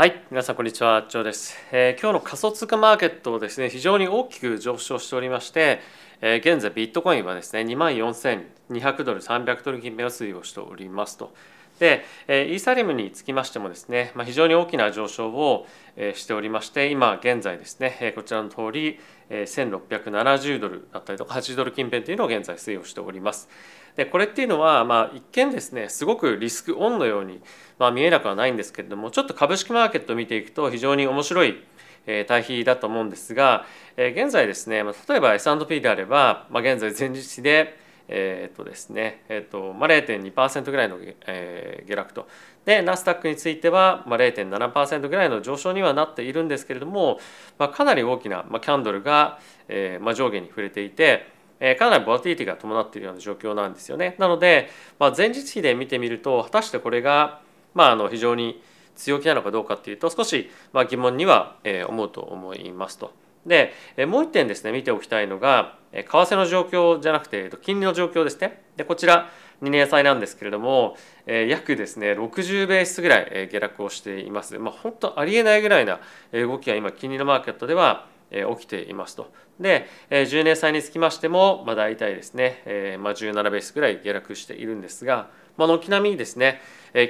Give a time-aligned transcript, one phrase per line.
[0.00, 5.80] はい皆さんこんにちはジョーです、えー今日の仮想通貨マーケットですね非常に大きく上昇しておりまして、
[6.22, 11.34] えー現在ビットコインはですね2万4200ドル300ドル金目を推移をしておりますと。
[11.80, 15.66] で、イーサリムにつきましてもですね、ま、非常に大きな上昇を、
[16.14, 23.48] しておりまして今現在ですね、こちらの通り、1670ドルだったりとか80ドル近辺というのを現在推移をしております。
[23.96, 27.40] でこれっていうのは、まあ、一見ですねすごくリスクオンのように、
[27.78, 31.62] ま、見えなくはないんですけれどもちょっと株式マーケットを見ていくと非常に面白い
[32.06, 37.78] え対比だと思うんですが、現在ですね、例えば S&P であれば、ま、現在前日で、
[38.12, 42.28] えーっとですねえーっとまあ、0.2%ぐらいの、えー下落と
[42.64, 47.18] でナスダックについては、まあ、0.7%ぐらいの上昇にはなっているんですけれども、
[47.58, 51.26] まあ、かなり大きな、まあ、キャンドルが、えーまあ、上下に触れていて、
[51.60, 54.14] えーかなりボラティリティが伴っているような状況なんですよね。
[54.18, 54.68] なので、
[54.98, 57.40] まあ、前日比で見てみると果たしてこれが、
[57.74, 58.62] まあ、あの非常に
[58.96, 63.12] 強気なのかどうかっていうと少しまあ疑問にはえー思うと思いますと。
[63.46, 63.72] で
[64.06, 68.62] もう一点ですね見ておきたいのが為替の状況じゃなくて金利の状況ですね。
[68.76, 69.30] でこちら
[69.62, 70.96] 2年債なんですけれども、
[71.26, 74.58] 約ですね60ベースぐらい下落をしています。
[74.58, 76.00] まあ本当ありえないぐらいな
[76.32, 79.32] 動きが今金利のマーケットでは起きていますと。
[79.58, 86.62] で、10年債につきましても、まあ、大体ですね、まあ、17ベースぐらい下落しているんですが、まあ、軒並みですね、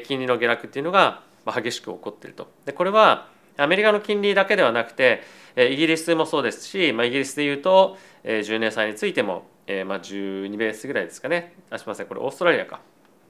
[0.04, 2.50] 金利の下落っていうのが激しく起こっていると。
[2.64, 3.28] でこれは
[3.60, 5.22] アメリカの金利だけではなくて、
[5.56, 11.54] イギリスもそうですし、まあ、イギリスでいうと、え10年債についても、えーまあ、12ベースぐらいですかね。
[11.70, 12.06] あすみません。
[12.06, 12.80] これオーストラリアか。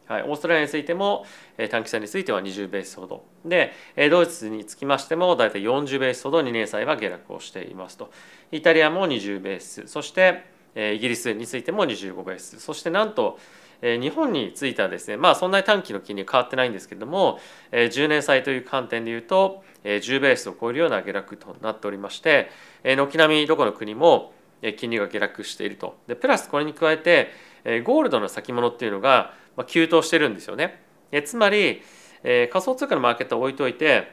[0.06, 1.24] はい、オーストラリアについても、
[1.56, 3.24] え短期債については20ベースほど。
[3.44, 8.10] で、えドイツにつきましても大体40ベースほど2年債は下落をしていますと。
[8.50, 9.86] イタリアも20ベース。
[9.86, 10.44] そして、
[10.74, 12.58] えイギリスについても25ベース。
[12.60, 13.38] そしてなんと、
[13.82, 17.38] え日本についてはですねまあそんなに短期の金利変わってないんですけれども、
[17.72, 22.50] え10年債という観点でいうと、え10ベースを超えるような下落となっておりまして、
[22.84, 24.32] え軒並みどこの国も
[24.76, 27.30] 金利が下落しているとでプラスこれに加えて
[27.64, 29.32] えゴールドの先物っていうのが
[29.66, 30.82] 急騰してるんですよね。
[31.12, 31.82] えつまり、
[32.22, 34.12] え仮想通貨のマーケットを置いといて、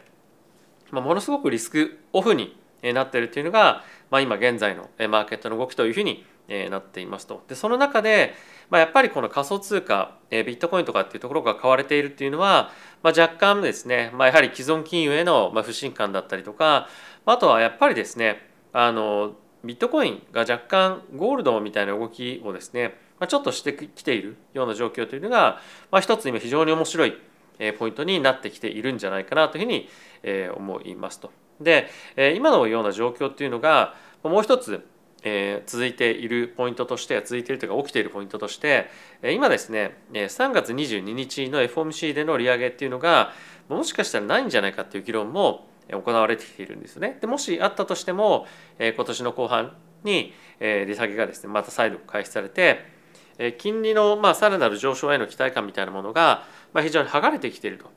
[0.91, 7.43] まあ、ものすごくリスクオフになっているというのが、まあ、今現在のマーケットの動きというふうにえなっていますと。
[7.47, 8.33] でその中で、
[8.69, 12.71] まあ、やっぱりこの仮想通貨えビットコインとかっていうところが買われているっていうのは、
[13.03, 16.87] まあ、若干ですね、まあ、やはり既存金融への不信感だったりとか
[17.25, 18.41] あとはやっぱりですね
[18.73, 25.59] あのビットコインが若干ゴールドみたいな動きをですねまあちょっとしてきているような状況というのが、
[25.91, 27.13] まあ、一つ今非常に面白い
[27.79, 29.89] ポイントになってきているんじゃないかなというふうに
[30.55, 31.31] 思いますと。
[31.59, 31.89] で
[32.35, 34.85] 今のような状況っていうのがもう一つ
[35.27, 38.89] えー続いているポイントとして続いているというか起きているポイントとして
[39.21, 43.31] えー今ですね3月22日の FOMC での利上げっていうのが
[43.67, 47.17] もしかしたらないんじゃないかっていう議論も行われてきているんですね。
[47.21, 48.47] でもしあったとしても
[48.79, 52.85] えー今年の後半にえー利下げがですねまた再度開始されて
[53.37, 57.89] えー金利のまあさらなる上昇への期待感みたいなものがまあ非常に剥がれてきていると。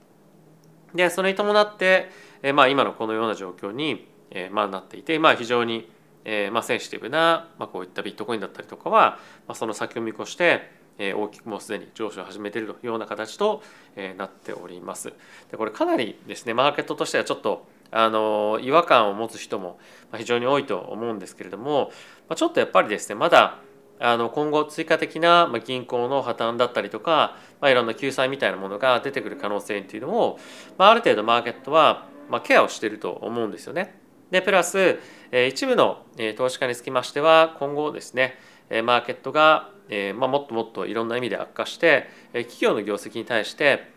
[0.95, 2.11] でそれに伴って、
[2.43, 5.89] えーまあ、今のこのような状況に、えーまあ、なっていて、まあ、非常に、
[6.25, 13.63] えーまあ、センシティブな、まあ、こういったビットコインだったりとかは、まあ、その先を見越して、えー大きくもうすでに上昇を始めているというような形と、
[13.97, 15.13] えーなっております。
[15.51, 19.79] でこれかなりですねマーケットとしてはちょっとあの違和感を持つ人も
[20.17, 21.91] 非常に多いと思うんですけれども、
[22.29, 23.59] まあ、ちょっとやっぱりですねまだ
[23.99, 30.39] あの今後追加的な銀行の破綻だったりとか、まあ、いろんな救済みたいなものが出てくる可能性っていうのを、
[30.79, 33.99] まあ、ある程度マーケットはまケアをしていると思うんですよね。
[34.31, 35.01] でプラス
[35.33, 36.05] 一部の
[36.37, 38.37] 投資家につきましては今後ですね
[38.83, 39.71] マーケットが
[40.17, 43.89] まあもっともっといろんな意味で悪化して企業の業績に対して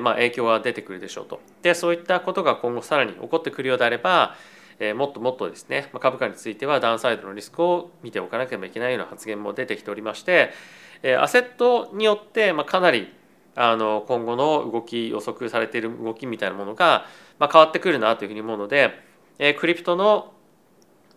[0.00, 1.40] まあ影響が出てくるでしょうと。
[1.62, 4.34] でそういったことが今後さらに起こってくるようであれば
[4.96, 10.50] もっともっとですね株価についてはダウンサイドのリスクを見ておかなければいけないような発言も出てきておりまして
[11.20, 13.12] アセットによってかなり
[13.54, 17.06] あの今後の動き予測されている動きみたいなものが
[17.38, 18.90] まあ変わってくるなというふうに思うので
[19.38, 20.32] えクリプトの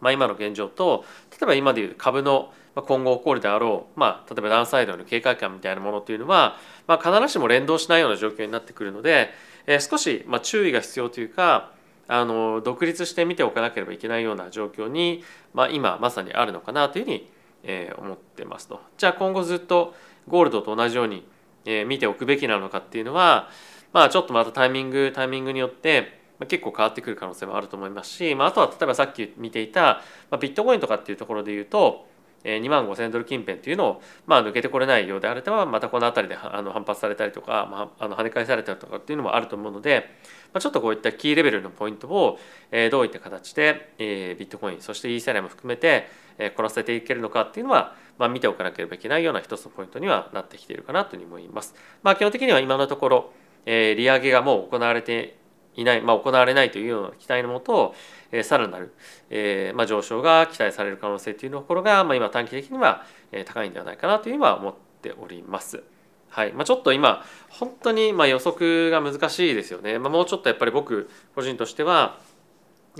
[0.01, 6.57] まあ今の現状と例えば今でいう株の今後起こるであろう、まあ、例えばダウンサイドの警戒感みたいなものというのは、
[6.87, 9.29] まあ、必ずしも連動しないような状況になってくるので、
[9.65, 11.71] えー少しまあ注意が必要というか
[12.07, 17.29] あの独立して見ておかなければいけないような状況に、まあ、今まさにあるのかなというふうに、
[17.63, 18.81] えー思ってますと。
[18.97, 19.95] じゃあ今後ずっと
[20.27, 21.25] ゴールドと同じように、
[21.65, 23.49] えー見ておくべきなのかっていうのは、
[23.93, 32.07] まあ、ちょっとまたタイミングタイミングによって結構変わってくる可能性もあると思いますし、まあ、あとは例えばさっき見ていた、まあ、ビットコインとかっていうところで言うと、
[32.45, 40.11] 2万5,000ドル近辺というのを、まあ、抜けてこれないようであればまたこの辺りであの反発されたりとか、まあ、あの跳ね返されたりとかっていうのもあると思うので、
[40.53, 42.39] まあ、ちょっとこういったキーレベルのポイントを、
[42.71, 51.73] えどういった形で、えビットコインそしてイーサリアム含めて、えこなせていけるのかっていうのは、まあ、見ておかなければいけないような一つのポイントにはなってきているかなというふうに思います。
[52.03, 53.33] まあ、基本的には今のところ、
[53.65, 55.37] え利上げがもう行われて
[55.75, 57.93] いない、まあ、行われないというような期待のもと、
[58.31, 58.93] えー、さらなる、
[59.29, 63.05] えーまあ、上昇が期待される可能性というところが、まあ、今短期的には
[63.45, 65.83] 高いんではないかなというふうには思っております。
[66.29, 69.99] はいまあ、ちょっと今本当にまあ予測が難しいですよね。
[69.99, 72.19] まあ、もうちょっとやっぱり僕個人としては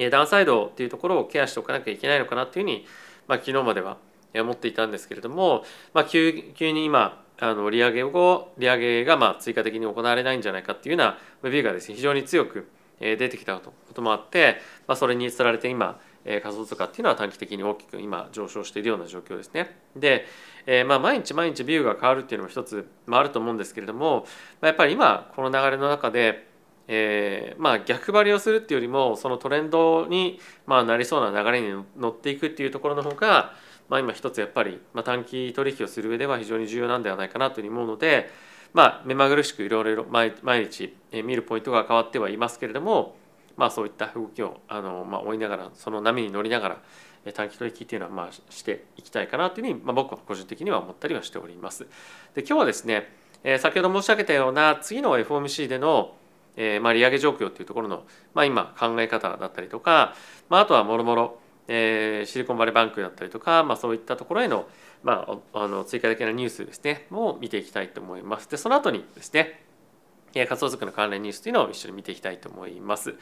[0.09, 2.85] ダウンサイドっていうところをケアしておかなきゃいけないのかなっていうふうに、
[3.27, 3.97] まあ、昨日までは
[4.33, 11.17] 思っていたんですけれども、まあ、急急に今あの利上げ後利上げがまあ追加的に行われないんじゃないかっていうような
[11.49, 12.67] ビューがですね非常に強く
[12.99, 19.77] 出てきたこともあって、まあ、それにつられて今仮想通貨っていうのは短期的に大きく今上昇しているような状況ですね。
[19.95, 20.25] で、
[20.65, 24.25] えー、まあ毎日毎日ビューが変わるっていうのも一つ、まあ、あると思うんですけれども、
[24.61, 26.47] まあ、やっぱり今この流れの中で、
[26.87, 33.53] えー、まあ逆張りをするっていうよりもそのトレンドにまあなりそうな流れに乗っていくっていうところの方が、
[33.89, 38.29] まあ、今一つやっぱり、まあ、短期取引をする上では非常に重要なんではないかなというふうに思うので、
[38.73, 43.15] まあ、目まぐるしくいろいろ毎日見るポイントが変わってはいますけれども、
[43.57, 46.81] まあ、そういった動きをあの、まあ、追いながらその波に乗りながら
[47.33, 51.87] 短期取引っていうのはまあしていきたいかなというふうに、まあ、僕は個人的には思ったりはしております。
[52.33, 53.09] で今日はですね、
[53.43, 56.15] えー、先ほど申し上げたような次の FOMC での、
[56.55, 58.03] えーまあ、利上げ状況っていうところの、
[58.33, 60.15] まあ、今考え方だったりとか、
[60.49, 64.67] まあ、あとはもろもろえー、シリコンバレーバンクだったりとか、まあ、そういったところへの,、
[65.03, 68.49] まあ、あの追加的なニュースですねも見ていきたいと思います。
[68.49, 69.65] でその後にですね
[70.33, 73.15] 仮想通貨の関連ニュースというのを一緒に見ていきたいと思います。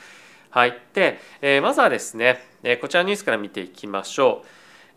[0.49, 0.79] はい。
[0.93, 4.47] で、えー、まずはですね、えー、こちらのニュースから見ていきましょう。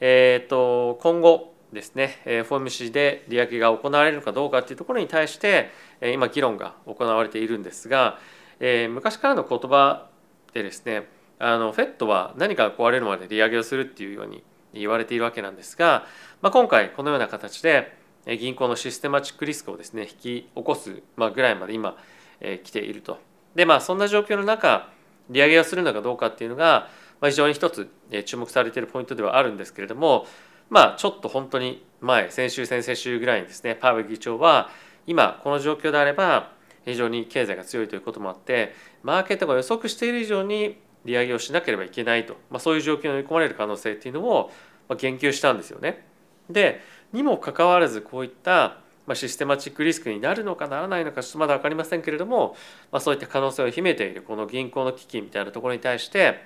[0.01, 5.71] えっ、ー、と、今後ですね、えー、フォーム C で利上げが行われるかどうかっていうところに対して、
[6.01, 8.19] えー、今議論が行われているんですが、
[8.61, 10.09] えー、昔からの言葉
[10.53, 14.43] でですね、あの FED は何か壊れるまで利上げをするっていうように
[14.73, 16.07] 言われているわけなんですが、
[16.43, 17.97] まあ、今回このような形で
[18.39, 21.97] 銀行のシステマチックリスクをですね引き起こす、ぐらいまで今、
[22.41, 23.19] えー、来ていると。
[23.55, 24.91] でまあそんな状況の中
[25.31, 26.89] 利上げをするのかどうかっていうのが、
[27.23, 27.91] 非常に一つ
[28.27, 30.27] 注目されているポイントではあるんですけれども
[30.69, 34.69] まあちょっと本当に前先週先々週ぐらいにですねパウエル議長は
[35.07, 36.53] 今この状況であれば
[36.85, 44.51] 非常に経済が強いということもあってマーケットが予測している以上に利上げをしなければいけないと、まあ、そういう状況に追い込まれる可能性っていうのを
[44.99, 46.07] 言及したんですよね。
[46.51, 46.81] で
[47.13, 52.57] にもかかわらずこういったまあ、システマチックリスクになるのかならないのかちょっとまだ分かりませんけれども、
[52.91, 56.41] まあ、そういった可能性を秘めているこの銀行の危機みたいなところに対して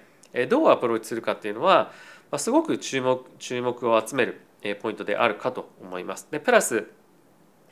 [0.49, 1.91] どうアプローチするかっていうのは、
[2.31, 4.41] まあ、すごく注目注目を集める
[4.83, 6.29] ポイントであるかと思います。
[6.31, 6.87] でプラス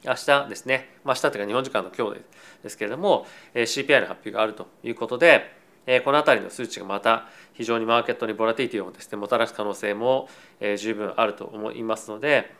[0.04, 2.20] 明日ですね、まあ、明日というか日本時間の今日
[2.62, 5.57] ですけれども CPI の発表があるということで
[6.04, 10.28] この辺りの数値がまた非常にマーケットにボラティティをですねもたらす可能性も
[10.76, 12.52] 十分あると思いますので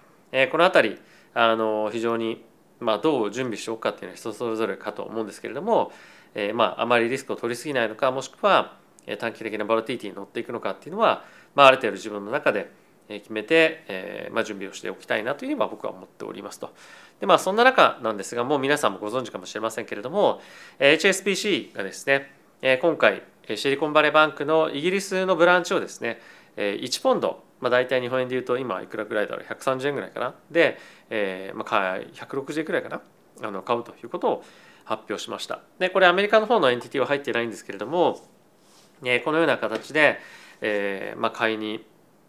[0.51, 0.99] この辺り
[1.35, 2.43] あの非常に、
[2.81, 5.93] まあ、どう準備しておくかっていうのは人それぞれかと思うんですけれども、
[6.35, 8.77] え、まあ、あまりリスクを取りすぎないのかもしくは
[9.19, 12.71] 短期的なボラティティに乗っていくのかっていうのは、まあ、ある程度自分の中で
[13.09, 16.75] 決めて、えーまあ、準備をしておきたいなというのは僕は思っておりますと。
[17.21, 20.41] でまあそんな中なんですがもう皆さんもご存知かもしれませんけれども
[20.79, 23.23] HSBC がですね今回
[23.55, 26.21] シリコンバレーバンクのイギリスのブランチをですね
[26.57, 30.35] 1ポンドまあ、大体日本円でいうと今いくらぐらいだろう130円ぐらいかな？
[30.51, 30.79] で、
[31.11, 33.03] えまあ、160円ぐらいかな？
[33.43, 34.45] あの買うということを
[34.85, 35.61] 発表しました。
[35.79, 38.21] でこれアメリカの方のエンティティは入ってないんですけれども、
[39.05, 40.19] え、このような形で、
[40.61, 41.85] えまあ、買いに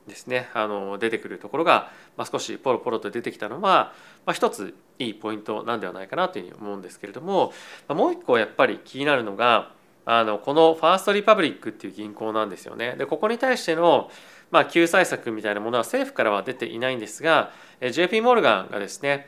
[0.08, 3.94] ですねあの出てくるところが、まあ、少しポロポロと出てきたのは、
[4.26, 7.54] まあ、一ついいポイントなんではないかなというふうに思うんですけれども、
[7.88, 9.78] まあ、もう一個やっぱり気になるのが
[10.12, 12.96] あのこのファーストリパブリックっていう銀行なんですよね。
[12.98, 14.10] でここに対しての
[14.52, 17.52] まあ、救済策みたいなものは政府からは出ていないんですが
[17.82, 19.28] JP モルガンがですね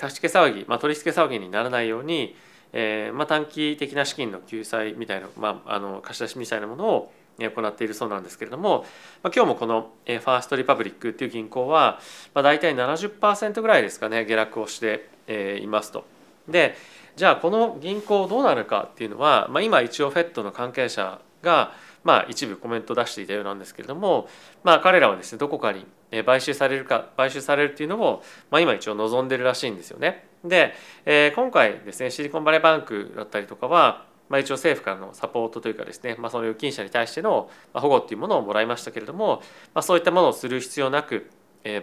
[0.00, 2.34] 貸付騒ぎ、まあ、取り付け騒ぎにならないように、
[2.72, 8.86] えーまあ、短期的な資金の救済みたいな、まあ、あの貸し出しみたいなものを行っているそうなんですけれども、
[9.22, 12.00] まあ、今日もこのファーストリパブリックっていう銀行は、
[12.34, 15.10] まあ、大体70%ぐらいですかね下落をして
[15.60, 16.04] いますと。
[16.48, 16.74] で
[17.16, 21.72] じゃあこの銀行どうなるかっていうのは、まあ、今一応 FED の関係者が
[22.04, 24.28] まあ、一部コメントを出していたようなんですけれども、
[24.64, 25.86] まあ、彼らはですねどこかに
[26.26, 30.28] 買収されるか買収されるっていうのを、まあ、今一応望んでるらしいんですよね。
[30.44, 30.74] で、
[31.06, 39.42] えー、今回ですねシリコンバレーバンクだったりとかは、まあ、一応政府からのサポートというかですね、まあ、その預金者に対しての保護っていうものをもらいましたけれども、
[39.72, 41.30] まあ、そういったものをする必要なく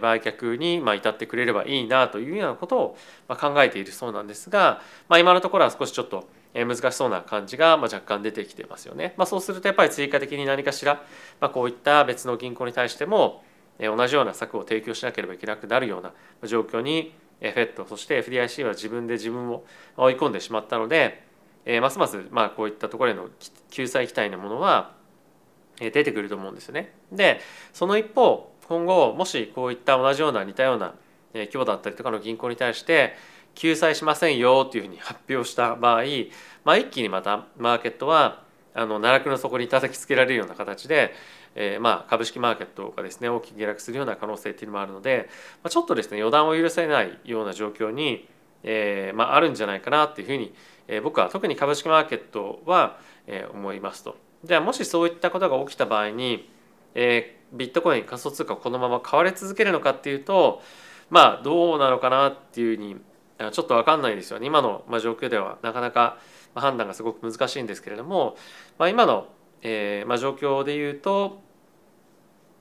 [0.00, 2.96] 売却に至ってくれればいいなというようなことを
[3.28, 9.14] 考えているそうなんですが、まあ、今のところは少しちょっと難しそうな感じが若干出てきてますよね。
[9.16, 11.02] まあ、そうするとやっぱり追加的に何かしら、
[11.40, 13.42] まあこういった別の銀行に対しても
[13.78, 16.12] 同じような策を提供しなければいけなくなるような
[16.46, 19.64] 状況に FED そして FDIC は自分で自分を
[19.96, 21.22] 追い込んでしまったので、
[21.64, 23.28] えますますまあこういったところへの
[23.70, 24.92] 救済期待のものは
[25.78, 26.92] 出てくると思うんですよね。
[27.12, 27.40] で
[27.72, 30.94] その一方今後もしこういった同じような似たような
[31.34, 33.14] 規模だったりとかの銀行に対して
[33.56, 36.02] 救済しませんよというふうに発表した場合、
[36.62, 41.12] まあ、一気にまたマーケットはあの奈落の底に叩きつけられるような形で、
[41.56, 45.28] えー、まあ株式マーケットがですね大きく下落するような可能性っていうのもあるので、
[45.64, 48.28] まあ、ちょっとですね予断を許せないような状況に、
[48.62, 50.54] えーまあ、あるんじゃないかなっていうふうに、
[50.86, 54.14] えー、僕は特に株式マーケットは、えー、思いますと。
[54.44, 56.48] ではもしそういったことが起きた場合に、
[56.94, 60.62] えー、ビットコイン仮想通貨このまま買われ続けるのかっていうと
[61.08, 62.96] まあどうなのかなっていうふうに
[63.52, 64.46] ちょっと分かんないですよね。
[64.46, 66.18] 今の状況ではなかなか
[66.54, 68.36] 判断がすごく難しいんですけれども、
[68.78, 69.28] まあ、今の、
[69.62, 71.40] えーまあ、状況でいうと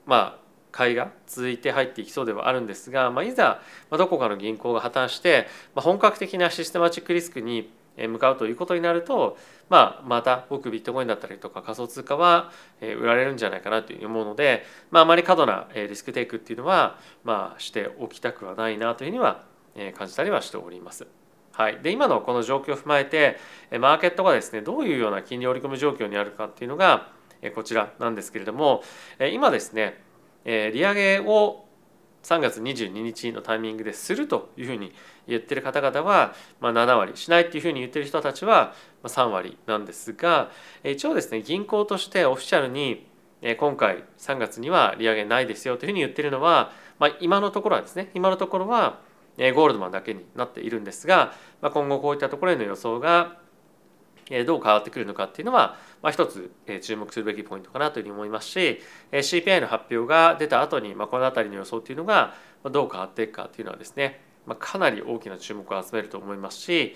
[0.06, 0.40] まあ
[0.72, 7.72] 買いが続いて入っていきそうではあるんですが、まあ、いざどこかの銀行が破綻して、まあ、本格的なシステマチックリスクに
[8.08, 9.38] 向かうということになると、
[9.70, 12.52] まあ、また僕ビットコインだったりとか仮想通貨は
[12.82, 19.44] 売られるんじゃないかなというふうに思うので、まあ、あまり過度なリスクテイクっていうのは、まあ、しておきたくはないなというふうには
[19.98, 21.08] 感じたりはしております。
[21.52, 23.38] はい、で今のこの状況を踏まえて
[23.80, 27.12] マーケットがですねどういうような金利織り込み状況にあるかっていうのが
[27.54, 28.82] こちらなんですけれども
[29.34, 30.02] 今ですね
[30.46, 31.66] 利上げを
[32.24, 34.94] 3月22日のタイミングでするというふうに
[35.28, 38.74] 言ってる方々はまあ7割しないっていうふうに言ってる人たちは
[39.04, 40.52] 3割なんですが
[40.84, 43.08] 一応ですね銀行としてオフィシャルに
[43.58, 49.00] 今回3月には利上げないですよというふうに言ってるのは、まあ、今のところはですね今のところは
[49.38, 53.38] ゴールドマンだけになっているんですが、まあ、今後こういったところへの予想が
[54.46, 58.80] どう変わってくるのかっていうのは、まあ、一つ注目するべきポイントかなというふうに思いますし
[59.12, 62.34] CPI の発表が出た後にまあこの辺りの予想っていうのが
[62.64, 66.96] どう変わっていくかっていうのはですね、まあ、かなり大きな注目を集めると思いますし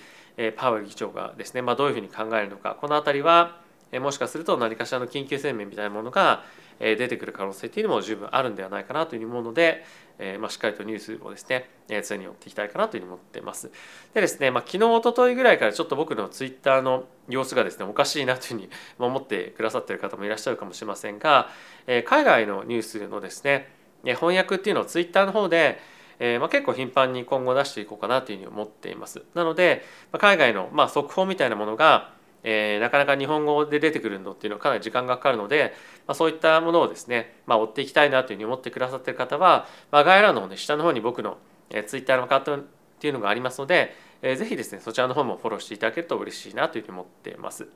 [0.56, 3.62] パウエル議長がですね、まあ、どういうふうに考えるのかこの辺りは
[4.00, 6.44] もしかすると何かしらの緊急声明みたいなものが
[6.80, 9.84] 出てくる可能性っていうのも十分あるんではないかなというふうに思うので、
[10.20, 13.72] えー、まあ、しっかりとニュースをですね、えー、常に追っていきたいかなというふうに思っています。
[14.14, 21.50] でですね、まあ、昨日一昨日ぐらいからちょっと僕のツイッターの様子がですねおかしいなというふうに 思ってくださってる方もいらっしゃるかもしれませんが、
[21.88, 23.72] えー、海外のニュースのですね
[24.04, 25.80] 翻訳っていうのをツイッターの方で
[26.20, 29.24] えーまあ、結構頻繁に今後出していこうかなというふうに思っています。
[29.34, 32.14] なので、まあ、海外の、まあ、速報みたいなものが
[32.44, 35.74] えー、なかなか日本語で出てくるのっていうのはかなり時間がかかるので、
[36.08, 41.38] まあ、そういったものをですね、まあ、追っていきたいなというふうに思ってくださってる方は、まあ、概要欄の、ね、下の方に僕の、
[41.70, 42.60] えー、ツイッターのアカウントっ
[43.00, 47.68] ていうのがありますので、えー、ぜひですねそちらの方もフォローしていただけると嬉しいなというふうに思っています。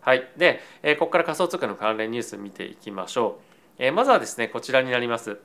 [0.00, 3.40] はい、で、えー、ここから仮想通貨の関連ニュース見ていきましょ
[3.78, 3.82] う。
[3.82, 5.38] えー、まずはですねこちらになります。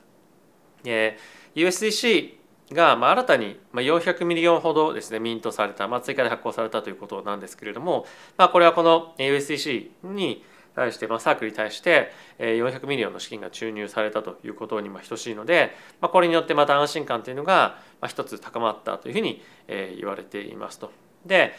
[0.84, 2.41] えー、USDC
[2.72, 20.90] が、まあ、新たに400ミリオンほどですねミントされた、まあ、追加で発行されたということなんですけれども、まあ、これはこの USDC に対して、まあ、サークルに対して400ミリオンの資金が注入されたということに等しいので、まあ、これによってまた安心感というのが一つ高まったというふうに言われていますと。
[21.26, 21.52] で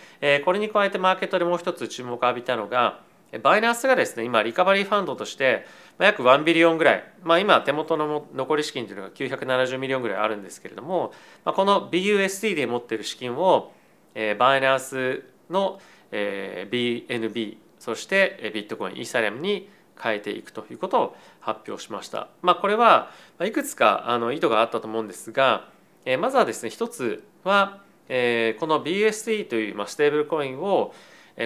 [0.44, 3.00] これに加えてマーケットでもう一つ注目を浴びたのが
[3.42, 5.66] バイナンスがですね今リカバリーファンドとして
[6.00, 11.14] 約1ビリオンぐらい、まあ、今手元の残り資金というのが970ミリオンぐらいあるんですけれども、
[11.46, 13.72] まあ、この BUSD で持っている資金を、
[14.16, 15.80] えー、バイナンスの、
[16.12, 19.70] えー、BNB そしてビットコインイーサリアムに
[20.02, 22.30] 変えていくということを発表しました。
[22.42, 23.12] まあ、これは
[23.42, 25.70] いくつかあの意図があったと思うんですが、
[26.06, 30.94] えー、まずはですね一つは、えー、この BUSD という、まあ、ステーブルコインを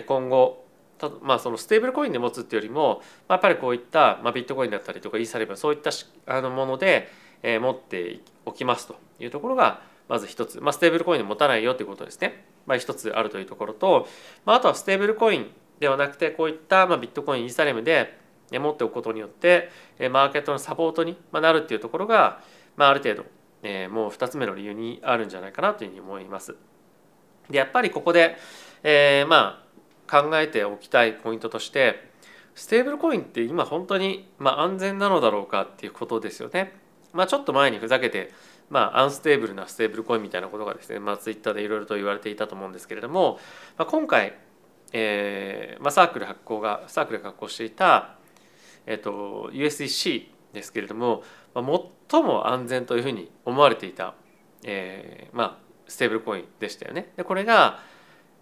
[0.05, 0.66] 今後
[1.21, 5.91] まあ、そのステーブルコインで持つっていうよりもやっぱりこういった、まあ、ビットコインだったりとかイーサリアムそういった
[6.25, 7.09] あのもので、
[7.43, 14.07] えー、持っておきますというところがまず一つ、まあ、ステーブルコインで持たないよということですね、まあ、一つあるというところと、
[14.45, 15.47] まあ、あとはステーブルコイン
[15.79, 18.19] ではなくてこういった、まあ、ビットコインイーサリアムで
[18.51, 19.69] 持っておくことによって
[20.11, 22.41] マーケットのサポートになるっていうところが、
[22.77, 23.25] まあ、ある程度、
[23.61, 26.55] えー、もう2つ目の理由にあるんじゃないかなというふうに思います。
[27.49, 28.37] でやっぱりここで、
[28.83, 29.66] えー、まあ
[30.09, 32.09] 考えておきたいポイントとして
[32.55, 36.73] ステーブルコインって今本当にまあ安全なのだろうかっていうことですよね。
[37.13, 38.31] まあ、ちょっと前にふざけて
[38.69, 43.39] まあ、アンステーブルなステーブルコインみたいなことがですね、まあ、ツイッターでいろいろと言われていたと思うんですけれども、
[43.77, 44.37] まあ、今回、
[44.91, 48.17] えーまあ、サークル発行がサークルが発行していた、
[48.85, 51.23] えーと、USDC ですけれども、
[51.53, 54.15] まあ、最も安全というふうに思われていた、
[54.63, 57.13] えー、まあステーブルコインでしたよね。
[57.15, 57.79] でこれが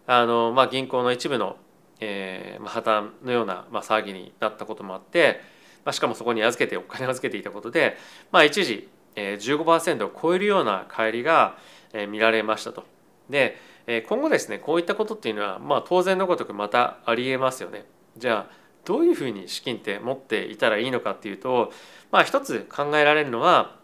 [0.08, 1.58] あの、まあ、銀行の一部の、
[2.00, 5.42] えーまあ、破綻のような、まあ、騒ぎになったこともあって、
[5.84, 7.98] まあ、しかもそこに預けてお金を預けていたことで、
[8.32, 11.58] まあ、一時、えー、15%を超えるような帰りが、
[11.94, 12.84] えー、見られましたと。
[13.30, 13.58] で、
[13.88, 17.86] えー、今後ですねこういったことっていうのは、まあ、当然のごとくまたありえますよね。
[18.18, 21.72] じゃあどういうふうに資金って持っていたらいいのかっていうと、
[22.12, 23.80] まあ、一つ考えられるのは、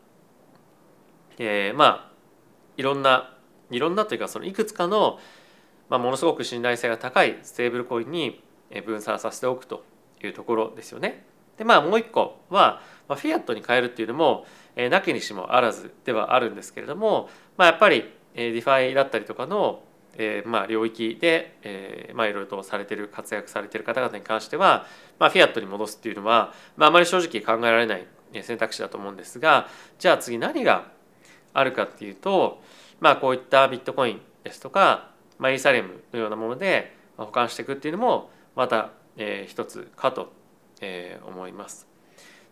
[1.40, 2.12] えー、まあ
[2.78, 3.36] いろんな
[3.72, 5.20] いろんなというかそのいくつかの、
[5.92, 8.42] まあ、ものすごく信頼性が高いステーブルコインに
[8.86, 9.84] 分散させておくと
[10.24, 11.26] いうところですよね。
[11.58, 14.46] でまあもう一個は、まあ、フィアットに変えるっていうのも、
[14.78, 19.84] えー、なきにしもあらずではあるんですけれども、まあ、やっぱり、えー、ディファイだったりとかの、
[20.18, 24.86] えーまあ、領域で、えーまあ、いろいろとされてる活躍されてる方々に関しては、
[25.20, 28.08] まあ、フィアットに戻すっていうのは、まあ、あまり正直考えられない
[28.44, 29.68] 選択肢だと思うんですが
[30.00, 30.86] じゃあ次何が
[31.54, 32.62] あるかっていうと、
[33.02, 35.11] まあ、こういったビットコインですとか、
[35.42, 40.32] まあ、イーサリアムのようなもので保管していくっていうのもまた、えー、一つかと、
[40.80, 41.88] えー、思います。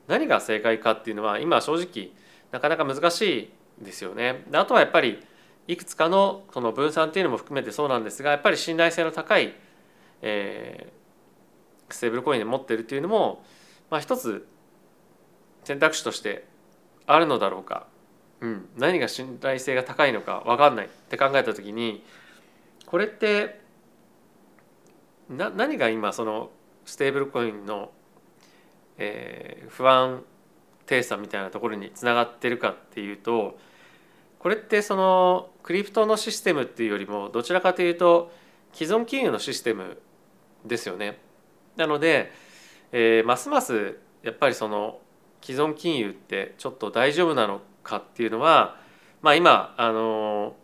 [0.08, 2.12] 何が正解かっていうのは今正直
[2.51, 4.43] なかなか難しいですよね。
[4.51, 5.24] あとはやっぱり
[5.67, 9.53] いくつかのその分散っていうのも含めてそうなんですがやっぱり信頼性の高い、
[10.24, 13.43] えー、ステーブルコインで持ってるっていうのも、
[13.91, 14.48] まあ、一つ
[15.63, 16.46] 選択肢として
[17.05, 17.86] あるのだろうか
[18.41, 22.03] うん、何が信頼性が高いのか分かんないって考えた時に
[22.89, 23.62] これって
[25.29, 26.50] な何が今その
[26.86, 27.91] ステーブルコインの、
[28.98, 30.24] えー、不安
[30.88, 33.60] 定さみたいなところにつながってるかっていうと
[34.39, 38.31] これってそのクリプトのシステムっていうよりもどちらかというと
[38.74, 40.01] 既存金融のシステム
[40.65, 41.19] ですよね。
[41.75, 42.31] なので、
[42.91, 45.00] えー、ますますやっぱりその
[45.43, 48.77] 既存金融ってちょっと大丈夫なのかっていうのは、
[49.22, 50.55] まあ、今あの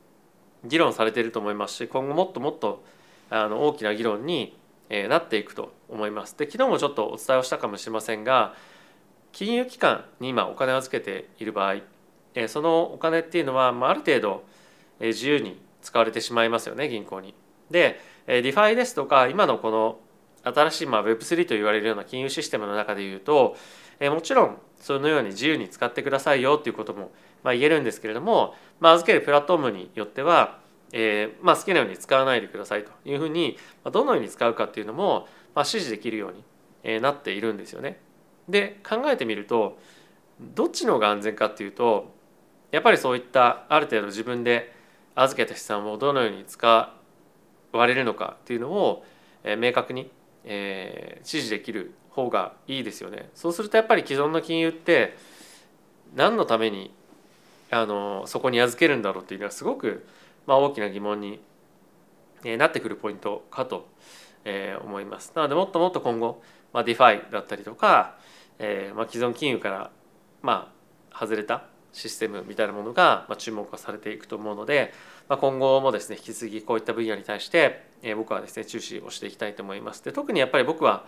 [0.65, 2.83] 議論されていると思いますし今後もっともっと
[3.29, 4.57] あの大きな議論に
[4.89, 6.37] なっていくと思います。
[6.37, 8.53] で昨日もちょっとお伝えをしたかもしれませんが
[9.31, 11.77] 金融機関に今お金を預けている場合
[12.47, 14.43] そのお金っていうのは、あ、る程度
[14.99, 17.33] 自由に使われてしまいますよね銀行に。
[17.71, 19.99] でディファイですとか今のこの
[20.43, 23.55] 新しいまあ Web3 と言われるような金融システムの中でいうと
[23.99, 27.11] もちろんそのように自由に使ってくださいよということも
[27.45, 30.59] ま言えるんですけれども、まあ、預けるプラットフォームによっては、
[30.91, 37.99] えー、まあ好きなように使わないでくださいというふうにまあどのように使うかっていうのもまあ指示できるようになっているんですよね。
[38.47, 39.79] で考えてみると
[40.39, 42.13] どっちの方が安全かっていうと
[42.71, 44.73] やっぱりそういったある程度自分で
[45.15, 46.93] 預けた資産をどのように使
[47.71, 49.05] われるのかっていうのを
[49.57, 50.11] 明確に
[50.43, 53.29] 指示できる方がいいですよね。
[53.33, 55.17] そうするとやっぱり既存の金融って
[56.13, 56.93] 何のために
[57.71, 60.05] あのそこに預けるんだろうっていうのはすごく、
[60.45, 61.39] まあ、大きな疑問に
[62.57, 63.87] なってくるポイントかと
[64.83, 65.31] 思います。
[65.35, 66.41] なのでもっともっと今後、
[66.73, 68.17] まあ、ディファイだったりとか、
[68.59, 69.91] えーまあ、既存金融から、
[70.41, 70.71] ま
[71.11, 74.93] あ、外れたシステムみたいなものが、まあ、注目化されていくと思うので、
[75.27, 80.03] まあ、今後もですね引き続きこういった分野に対して、えー、僕はですね注視をしていきたいと思います。
[80.03, 81.05] で特にやっぱり僕は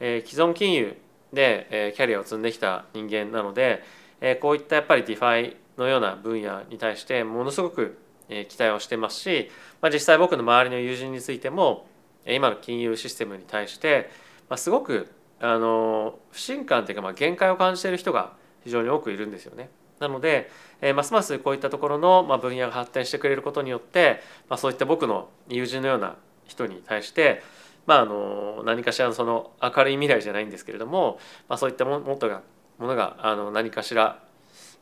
[0.00, 0.96] え既存金融
[1.32, 3.84] で、えキャリアを積んできた人間なので、
[4.20, 11.86] えこういったやっぱり DeFi のような分野に対してものすごく期待をしてますし、まあ、実際僕の周りの友人についても
[12.26, 14.10] 今の金融システムに対して、
[14.56, 19.70] すごくあの不信感というかまあ限界を感じている人が非常に多くいるんですよね。
[19.98, 26.16] なので、えますますこういったところの、ま、分野が発展してくれることによって、まあ、そういった僕の友人のような
[26.46, 27.42] 人に対して
[27.86, 32.42] まあ、あの何かしらのその明るい未来じゃないんですけれども、まあ、そういったももとが
[32.78, 34.22] ものがあの何かしら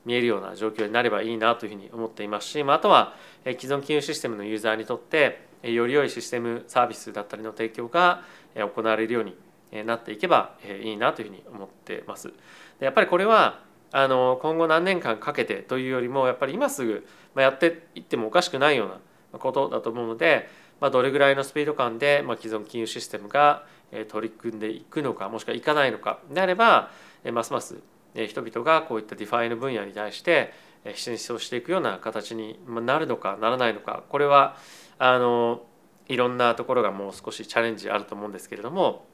[0.08, 8.22] 見えるような状況になればいいなというふうに思っていますし、まあ、とは既存金融システムのユーザーにとってより良いシステムサービスだったりの提供が
[8.54, 12.28] 行われるようになっていけばいいなというふうに思ってます。
[12.78, 13.60] でやっぱりこれは
[13.92, 18.88] あの今後何年間かけてというよりもやっぱり今すぐやっていってもおかしくないよう
[19.32, 20.48] なことだと思うので
[20.80, 23.64] まあ、どれぐらいのスピード感で、まあ、既存金融システムが
[24.08, 26.90] 取り組んでいくのかもしくはいかないのかであれば
[27.32, 27.76] ますます
[28.26, 30.52] 人々がこういった DeFi の分野に対して
[30.94, 34.56] 進出をしていくような形になるのかならないのかこれは
[34.98, 35.62] あの
[36.08, 39.06] いろんなところがもう少しチャレンジあると思うんですけれども、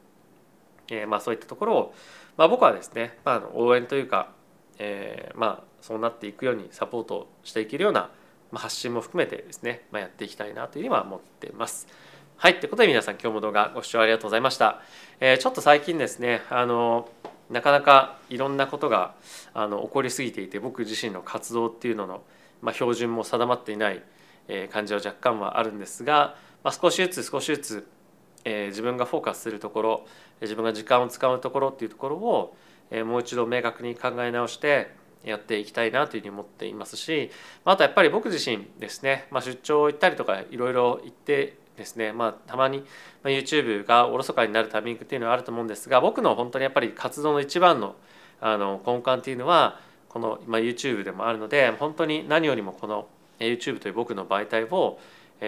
[0.89, 1.95] えー、まあそういったところを、
[2.37, 4.31] まあ、僕はですね、まあ、応援というか、
[4.79, 8.11] えー、まあそうなっていくようにサポートしていけるような
[8.53, 11.89] 発信も含めてですね、まあ、やっていきたいなというふうには思ってます。
[12.37, 14.81] はい、ということで皆さん今日も動画ご視聴ありがとうございました。
[15.21, 17.09] えー、ちょっと最近ですね、あの
[17.51, 19.15] なかなかいろんなことが
[19.53, 22.23] あの起こりすぎていて僕自身の活動っていうのの、
[22.63, 24.03] まあ、標準も定まっていない
[24.71, 27.89] 感じは若干はあるんですが、まあ、少しずつ少しずつ、
[28.45, 30.07] えー、自分がフォーカスするところ
[30.41, 32.57] 自分が時間を使うところっていうところを、
[32.91, 34.91] えー、もう一度明確に考え直して
[35.25, 37.31] やっていきたいなというふうに思っていますし
[37.65, 42.85] あとやっぱり僕自身ですね、まあ、出張行ったりとかいろいろ行ってですね、まあ、たまに
[43.25, 47.97] YouTube がおろそかになるタイミングっていうのはあると思うんですが僕の本当にやっぱり活動の一番の
[48.41, 53.09] あの根幹っていうのはこの、まあ、YouTube でもあるので本当に何よりもこの
[53.39, 54.99] YouTube という僕の媒体を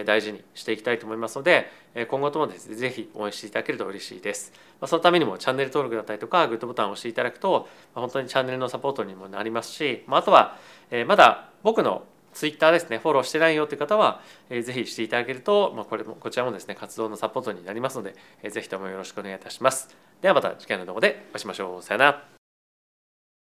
[0.05, 1.71] 大事にしていきたいと思いますので
[2.09, 4.53] 今後ともですね是非応援していただけると嬉しいです。
[4.85, 10.59] そのためにもチャンネル登録だったりとかグッドボタンを押していただくと本当にチャンネルのサポートにもなりますしあとは
[11.07, 12.03] まだ僕の
[12.37, 14.21] ツイッターですねフォローしてないよという方は
[14.51, 19.89] えー、ぜひしていただけると、まあ、これもこちらもですね活動のサポートになりますのでえー、ぜひともよろしくお願いいたします。
[20.21, 21.83] ではまた次回の動画でお会いしましょう。
[21.83, 22.36] さよなら。